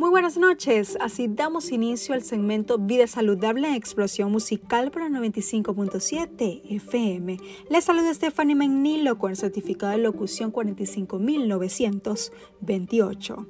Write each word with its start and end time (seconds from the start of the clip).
Muy 0.00 0.08
buenas 0.08 0.38
noches, 0.38 0.96
así 0.98 1.28
damos 1.28 1.70
inicio 1.72 2.14
al 2.14 2.22
segmento 2.22 2.78
Vida 2.78 3.06
Saludable 3.06 3.68
en 3.68 3.74
Explosión 3.74 4.32
Musical 4.32 4.90
para 4.90 5.10
95.7 5.10 6.62
FM. 6.64 7.36
Les 7.68 7.84
saluda 7.84 8.14
Stephanie 8.14 8.54
Menilo 8.54 9.18
con 9.18 9.32
el 9.32 9.36
certificado 9.36 9.92
de 9.92 9.98
locución 9.98 10.52
45928. 10.52 13.46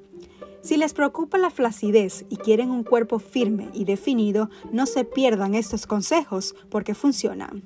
Si 0.61 0.77
les 0.77 0.93
preocupa 0.93 1.39
la 1.39 1.51
flacidez 1.51 2.25
y 2.29 2.37
quieren 2.37 2.73
un 2.73 2.83
cuerpo 2.83 3.21
firme 3.21 3.69
y 3.73 3.85
definido, 3.85 4.51
no 4.73 4.87
se 4.87 5.05
pierdan 5.05 5.55
estos 5.55 5.87
consejos 5.87 6.57
porque 6.69 6.97
funcionan. 6.97 7.63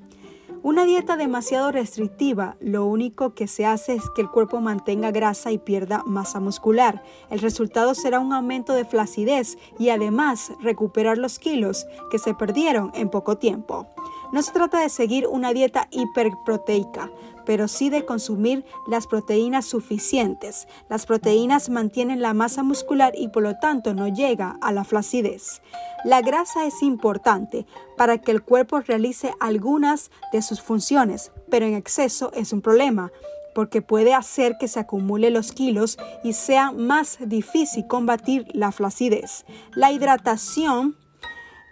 Una 0.65 0.83
dieta 0.83 1.15
demasiado 1.15 1.71
restrictiva 1.71 2.57
lo 2.59 2.87
único 2.87 3.35
que 3.35 3.45
se 3.45 3.67
hace 3.67 3.93
es 3.93 4.09
que 4.15 4.23
el 4.23 4.31
cuerpo 4.31 4.61
mantenga 4.61 5.11
grasa 5.11 5.51
y 5.51 5.59
pierda 5.59 6.01
masa 6.07 6.39
muscular. 6.39 7.03
El 7.29 7.37
resultado 7.37 7.93
será 7.93 8.19
un 8.19 8.33
aumento 8.33 8.73
de 8.73 8.83
flacidez 8.83 9.59
y 9.77 9.89
además 9.89 10.53
recuperar 10.63 11.19
los 11.19 11.37
kilos 11.37 11.85
que 12.09 12.17
se 12.17 12.33
perdieron 12.33 12.89
en 12.95 13.09
poco 13.09 13.37
tiempo. 13.37 13.94
No 14.35 14.41
se 14.41 14.51
trata 14.51 14.81
de 14.81 14.89
seguir 14.89 15.27
una 15.27 15.53
dieta 15.53 15.87
hiperproteica, 15.91 17.09
pero 17.45 17.69
sí 17.69 17.89
de 17.89 18.03
consumir 18.03 18.65
las 18.85 19.07
proteínas 19.07 19.63
suficientes. 19.63 20.67
Las 20.89 21.05
proteínas 21.05 21.69
mantienen 21.69 22.21
la 22.21 22.33
masa 22.33 22.61
muscular 22.61 23.13
y 23.15 23.29
por 23.29 23.43
lo 23.43 23.55
tanto 23.59 23.93
no 23.93 24.09
llega 24.09 24.57
a 24.59 24.73
la 24.73 24.83
flacidez. 24.83 25.61
La 26.03 26.19
grasa 26.19 26.65
es 26.65 26.83
importante 26.83 27.65
para 27.95 28.17
que 28.17 28.31
el 28.31 28.43
cuerpo 28.43 28.81
realice 28.81 29.33
algunas 29.39 30.11
de 30.33 30.41
sus 30.41 30.61
funciones, 30.61 31.31
pero 31.49 31.65
en 31.65 31.73
exceso 31.73 32.33
es 32.33 32.51
un 32.51 32.61
problema 32.61 33.13
porque 33.53 33.81
puede 33.81 34.13
hacer 34.13 34.57
que 34.59 34.67
se 34.67 34.81
acumule 34.81 35.29
los 35.29 35.53
kilos 35.53 35.97
y 36.25 36.33
sea 36.33 36.73
más 36.73 37.19
difícil 37.21 37.87
combatir 37.87 38.47
la 38.51 38.73
flacidez. 38.73 39.45
La 39.75 39.93
hidratación 39.93 40.97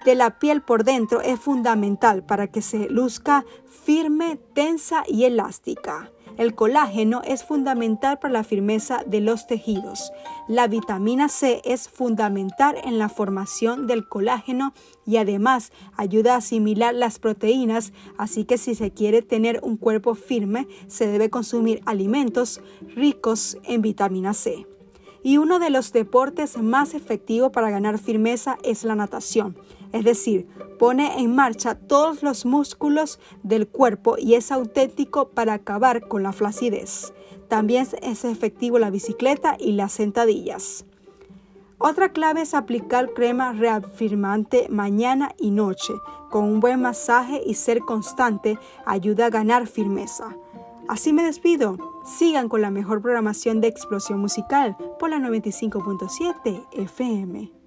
de 0.05 0.15
la 0.15 0.39
piel 0.39 0.61
por 0.61 0.83
dentro 0.83 1.21
es 1.21 1.39
fundamental 1.39 2.23
para 2.23 2.47
que 2.47 2.61
se 2.61 2.89
luzca 2.89 3.45
firme, 3.65 4.39
tensa 4.53 5.03
y 5.07 5.25
elástica. 5.25 6.11
El 6.37 6.55
colágeno 6.55 7.21
es 7.23 7.43
fundamental 7.43 8.17
para 8.17 8.33
la 8.33 8.43
firmeza 8.43 9.03
de 9.05 9.21
los 9.21 9.45
tejidos. 9.45 10.11
La 10.47 10.67
vitamina 10.67 11.29
C 11.29 11.61
es 11.63 11.87
fundamental 11.87 12.75
en 12.83 12.97
la 12.97 13.07
formación 13.07 13.85
del 13.85 14.07
colágeno 14.07 14.73
y 15.05 15.17
además 15.17 15.71
ayuda 15.95 16.33
a 16.33 16.37
asimilar 16.37 16.95
las 16.95 17.19
proteínas, 17.19 17.93
así 18.17 18.45
que 18.45 18.57
si 18.57 18.73
se 18.73 18.91
quiere 18.91 19.21
tener 19.21 19.59
un 19.61 19.77
cuerpo 19.77 20.15
firme, 20.15 20.67
se 20.87 21.05
debe 21.07 21.29
consumir 21.29 21.81
alimentos 21.85 22.61
ricos 22.95 23.57
en 23.63 23.83
vitamina 23.83 24.33
C. 24.33 24.65
Y 25.23 25.37
uno 25.37 25.59
de 25.59 25.69
los 25.69 25.93
deportes 25.93 26.57
más 26.57 26.93
efectivos 26.93 27.51
para 27.51 27.71
ganar 27.71 27.97
firmeza 27.97 28.57
es 28.63 28.83
la 28.83 28.95
natación 28.95 29.55
es 29.93 30.03
decir, 30.03 30.47
pone 30.79 31.19
en 31.19 31.33
marcha 31.33 31.75
todos 31.75 32.23
los 32.23 32.45
músculos 32.45 33.19
del 33.43 33.67
cuerpo 33.67 34.17
y 34.17 34.33
es 34.33 34.51
auténtico 34.51 35.29
para 35.29 35.53
acabar 35.53 36.07
con 36.07 36.23
la 36.23 36.33
flacidez. 36.33 37.13
También 37.47 37.87
es 38.01 38.25
efectivo 38.25 38.79
la 38.79 38.89
bicicleta 38.89 39.55
y 39.57 39.73
las 39.73 39.93
sentadillas. 39.93 40.85
Otra 41.77 42.09
clave 42.09 42.41
es 42.41 42.55
aplicar 42.55 43.13
crema 43.13 43.53
reafirmante 43.53 44.67
mañana 44.69 45.33
y 45.37 45.51
noche. 45.51 45.93
Con 46.31 46.45
un 46.45 46.59
buen 46.59 46.81
masaje 46.81 47.43
y 47.45 47.53
ser 47.53 47.79
constante 47.79 48.57
ayuda 48.85 49.27
a 49.27 49.29
ganar 49.29 49.67
firmeza. 49.67 50.35
Así 50.87 51.13
me 51.13 51.23
despido. 51.23 51.77
Sigan 52.03 52.49
con 52.49 52.61
la 52.61 52.71
mejor 52.71 53.01
programación 53.01 53.61
de 53.61 53.67
explosión 53.67 54.19
musical 54.19 54.75
por 54.99 55.09
la 55.09 55.17
95.7 55.17 56.67
FM. 56.73 57.62